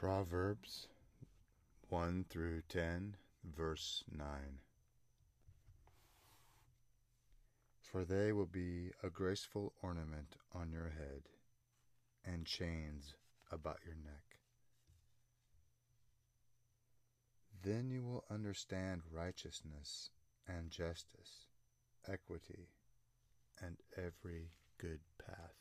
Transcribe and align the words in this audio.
Proverbs 0.00 0.86
1 1.88 2.26
through 2.30 2.62
10, 2.68 3.16
verse 3.44 4.04
9. 4.16 4.28
For 7.80 8.04
they 8.04 8.32
will 8.32 8.46
be 8.46 8.92
a 9.02 9.10
graceful 9.10 9.72
ornament 9.82 10.36
on 10.54 10.70
your 10.70 10.90
head 10.90 11.22
and 12.24 12.46
chains 12.46 13.14
about 13.50 13.80
your 13.84 13.96
neck. 13.96 14.38
Then 17.64 17.90
you 17.90 18.04
will 18.04 18.24
understand 18.30 19.02
righteousness 19.12 20.10
and 20.46 20.70
justice, 20.70 21.48
equity, 22.06 22.68
and 23.60 23.78
every 23.96 24.52
good 24.78 25.00
path. 25.18 25.57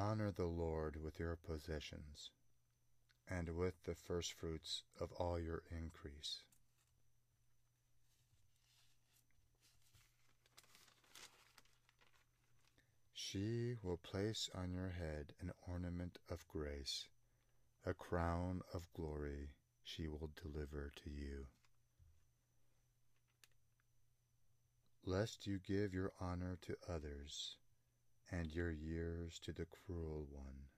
Honor 0.00 0.30
the 0.30 0.46
Lord 0.46 0.94
with 1.02 1.18
your 1.18 1.34
possessions, 1.34 2.30
and 3.28 3.56
with 3.56 3.82
the 3.82 3.96
firstfruits 3.96 4.84
of 5.00 5.10
all 5.18 5.40
your 5.40 5.64
increase. 5.72 6.44
She 13.12 13.74
will 13.82 13.96
place 13.96 14.48
on 14.54 14.72
your 14.72 14.90
head 14.90 15.32
an 15.40 15.50
ornament 15.66 16.18
of 16.30 16.46
grace, 16.46 17.08
a 17.84 17.92
crown 17.92 18.60
of 18.72 18.86
glory 18.94 19.48
she 19.82 20.06
will 20.06 20.30
deliver 20.40 20.92
to 21.02 21.10
you. 21.10 21.46
Lest 25.04 25.44
you 25.48 25.58
give 25.58 25.92
your 25.92 26.12
honor 26.20 26.56
to 26.62 26.76
others, 26.88 27.56
and 28.30 28.54
your 28.54 28.70
years 28.70 29.38
to 29.44 29.52
the 29.52 29.66
cruel 29.66 30.26
one. 30.30 30.68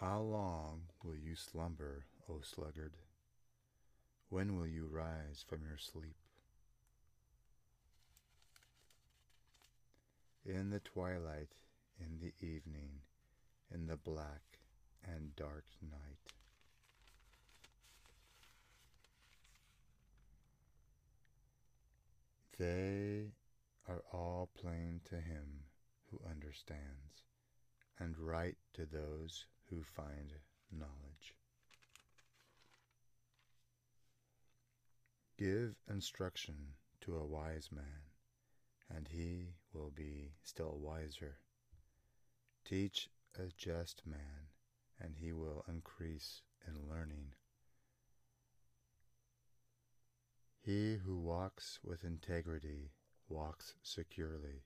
How 0.00 0.20
long 0.20 0.82
will 1.02 1.16
you 1.16 1.34
slumber, 1.36 2.04
O 2.28 2.40
sluggard? 2.42 2.92
When 4.28 4.56
will 4.56 4.66
you 4.66 4.86
rise 4.90 5.44
from 5.46 5.60
your 5.66 5.78
sleep? 5.78 6.16
In 10.44 10.70
the 10.70 10.80
twilight, 10.80 11.54
in 11.98 12.18
the 12.20 12.34
evening, 12.46 13.00
in 13.72 13.86
the 13.86 13.96
black 13.96 14.58
and 15.04 15.34
dark 15.34 15.64
night. 15.82 16.32
They 22.58 23.32
are 23.86 24.02
all 24.12 24.50
plain 24.54 25.00
to 25.10 25.16
him 25.20 25.64
who 26.10 26.20
understands, 26.28 27.24
and 27.98 28.18
right 28.18 28.56
to 28.74 28.86
those 28.86 29.46
who 29.68 29.82
find 29.82 30.32
knowledge. 30.72 31.34
Give 35.36 35.74
instruction 35.86 36.56
to 37.02 37.16
a 37.16 37.26
wise 37.26 37.68
man, 37.70 38.10
and 38.88 39.06
he 39.08 39.56
will 39.74 39.90
be 39.90 40.32
still 40.42 40.78
wiser. 40.78 41.36
Teach 42.64 43.10
a 43.38 43.48
just 43.58 44.06
man, 44.06 44.48
and 44.98 45.14
he 45.16 45.32
will 45.32 45.62
increase 45.68 46.40
in 46.66 46.88
learning. 46.88 47.34
He 50.66 50.96
who 50.96 51.16
walks 51.16 51.78
with 51.84 52.02
integrity 52.02 52.90
walks 53.28 53.76
securely, 53.84 54.64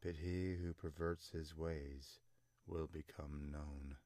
but 0.00 0.16
he 0.16 0.56
who 0.56 0.74
perverts 0.74 1.30
his 1.30 1.56
ways 1.56 2.18
will 2.66 2.88
become 2.88 3.48
known. 3.48 3.98